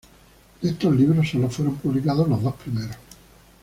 De 0.63 0.67
estos 0.69 0.95
libros, 0.95 1.29
sólo 1.29 1.47
fueron 1.47 1.75
publicados 1.75 2.27
los 2.27 2.41
dos 2.41 2.55
primeros. 2.55 2.95